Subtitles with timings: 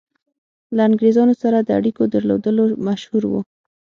[0.75, 3.41] له انګرېزانو سره د اړېکو درلودلو مشهور وو.